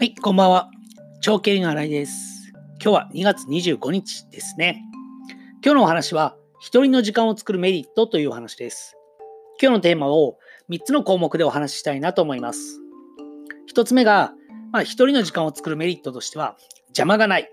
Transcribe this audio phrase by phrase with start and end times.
[0.00, 0.70] はい、こんばんは。
[1.20, 2.54] 長経理の新井です。
[2.82, 4.82] 今日は2月25日ですね。
[5.62, 8.96] 今日のお話は、一人の時間を作るメリットというお話です。
[9.60, 10.38] 今日のテーマを
[10.70, 12.80] 3つの項目でお話ししたいなと思います。
[13.74, 14.32] 1つ目が、
[14.72, 16.56] まあ、一人の時間を作るメリットとしては、
[16.86, 17.50] 邪魔がない。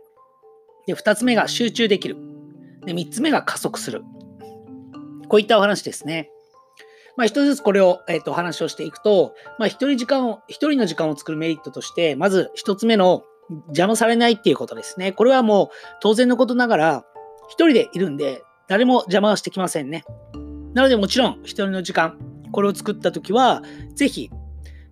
[0.86, 2.16] で、2つ目が集中できる。
[2.86, 4.05] で、3つ目が加速する。
[5.27, 6.32] こういったお話ですね。
[7.18, 13.23] まあ、一つずつこれを、えっ、ー、と、話をしていくと、まあ、一人時間を、一人の時間を作るメリットとして、まず一つ目の
[13.67, 15.12] 邪魔されないっていうことですね。
[15.12, 17.05] これはもう当然のことながら、
[17.49, 20.03] 一人でいるんで、誰も邪魔はしてきませんね。
[20.73, 22.17] なのでもちろん、一人の時間、
[22.52, 23.63] これを作ったときは、
[23.95, 24.29] ぜひ、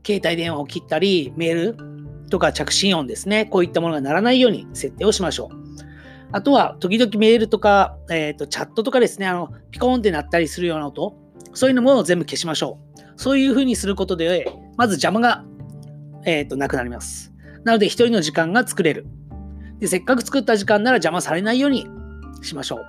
[0.05, 3.45] 携帯電話を切ったり、メールとか着信音ですね。
[3.45, 5.55] こういったものが鳴らないように設定をしましょう。
[6.31, 11.24] あとは、時々メールとか、えっ、ー、と、チャットとかですね、あの、ピコーンって鳴ったりするような音、
[11.55, 13.01] そういうのも全部消しましょう。
[13.15, 15.43] そういうふうにすることで、まず邪魔が、
[16.25, 17.33] えーと、なくなります。
[17.63, 19.07] なので、一人の時間が作れる
[19.79, 19.87] で。
[19.87, 21.87] せっかく作った時間なら邪魔されないように
[22.41, 22.79] しましょう。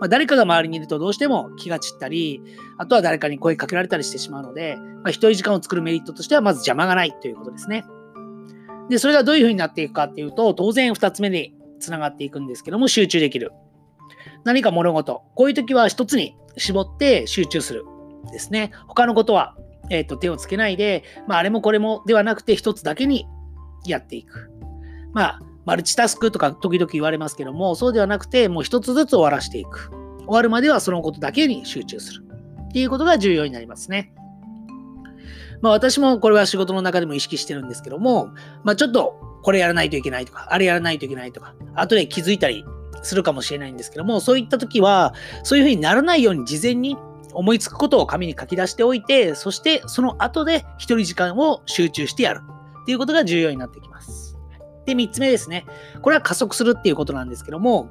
[0.00, 2.42] まあ、誰かが周りにいるとどうしても気が散ったり、
[2.76, 7.84] あとは誰かに声かけられたりしてしまうので、まあ、一人時間を作るメリットとしては、まず邪魔がないということですね。
[8.88, 13.52] で、それがどういうふうになっていくかっていうと、当然2つ目につながっていくんですけども、集中できる。
[14.44, 17.84] 何か物事、こういう時は一つに絞って集中する。
[18.30, 18.72] ですね。
[18.86, 19.56] 他のことは、
[19.90, 23.26] えーと、手をつけないで、まあ、あれもこれもではなくて一つだけに
[23.86, 24.50] やっていく。
[25.12, 29.90] まあ、マルチタスクとか時々言われますけども、そうではなくて、もう一つずつ終わらしていく。
[30.20, 32.24] 終わるまではそのことだけに集中する。
[32.68, 34.12] っていうことが重要になりますね。
[35.60, 38.30] まあ私もこれは仕事の中でも意識してるんですけども、
[38.62, 42.64] まあちょっとこれやらないといけないとか、あれやらないといけないとか、後で気づいたり
[43.02, 46.96] するかもしれないんですけども、そういった時は、そういうふうにならないように事前に
[47.32, 52.40] 思いつくことを紙に書き出しておいて、そしてその後で一人時間を集中してやる
[52.82, 54.36] っていうことが重要になってきます。
[54.86, 55.66] で、3つ目ですね。
[56.00, 57.90] これは加速するっていうことなんですけども、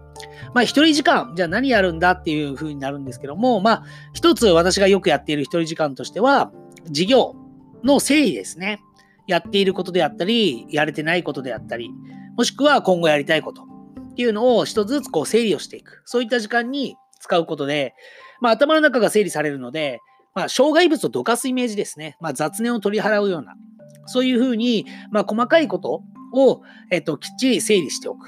[0.55, 2.11] まあ、一人時間、じゃあ何やるんだ？
[2.11, 3.83] っていう風になるんですけども、まあ、
[4.13, 6.51] 一つ私がよくやっている一人時間としては、
[6.89, 7.35] 事業
[7.83, 8.81] の整理ですね。
[9.27, 11.91] やっていることであったり、やれてないことであったり、
[12.35, 16.01] もしくは今後やりたいことっていうのを一つずつこう整理をしていく。
[16.05, 17.93] そういった時間に使うことで、
[18.41, 19.99] まあ、頭の中が整理されるので、
[20.35, 22.17] まあ、障害物をどかすイメージですね。
[22.21, 23.55] まあ、雑念を取り払うような、
[24.05, 26.03] そういうふうに、まあ、細かいこと
[26.33, 26.61] を、
[26.91, 28.27] えっと、きっちり整理しておく。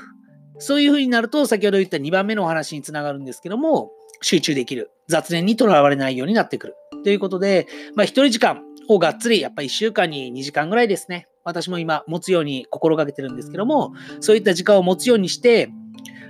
[0.58, 4.92] そういうふうになると、先ほど言った2番目のお話につながるんですけども、集中できる。
[5.08, 6.75] 雑念にとらわれないようになってくる。
[7.03, 11.28] ということで、まあ、一人時間をがっつり、やっぱり1週間に2時間ぐらいですね。
[11.46, 15.69] 私も今持つように心がけてるんですけども、そういった時間を持つようにして、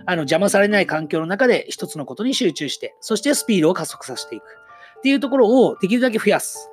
[0.09, 6.71] あの邪魔されない環境の中で一つのことに集中して、そしてスピードを加速させていくっていうところをできるだけ増やす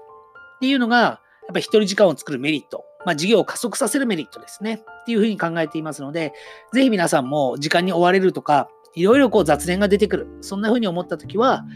[0.57, 2.87] っていうのが、やっぱり一人時間を作るメリット。
[3.05, 4.81] まあ、事業を加速させるメリットですね。
[5.03, 6.33] っていうふうに考えていますので、
[6.73, 10.29] ぜひ皆さんも時間に追われるとか、いろいろこう雑念が出てくる。
[10.41, 11.67] そんなふうに思ったときは、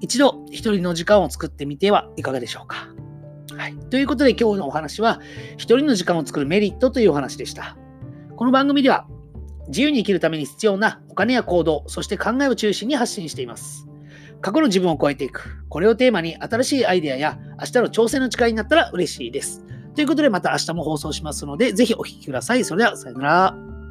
[0.00, 2.88] 一度一人の時間を作ってみてはいかがでしょうか。
[3.54, 3.76] はい。
[3.90, 5.20] ということで今日のお話は、
[5.58, 7.76] 一人の時間を作るメリットというお話でした。
[8.34, 9.06] この番組では
[9.68, 13.86] 自由に生きるために必要なお金や行動、そして考えを中心に発信しています。
[14.40, 15.64] 過去の自分を超えていく。
[15.68, 19.64] これをテーマに新しいアイデアや明日の挑戦の誓いになったら嬉しいです。
[19.94, 22.64] ということでまた明日も放送しますので、ぜひお聴きください。
[22.64, 23.81] それではさよなら。